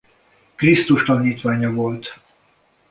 Krisztus 0.55 1.03
tanítványa 1.03 1.73
volt. 1.73 2.19